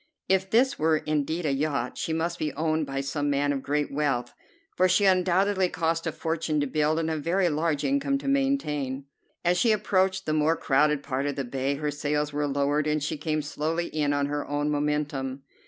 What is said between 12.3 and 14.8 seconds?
were lowered and she came slowly in on her own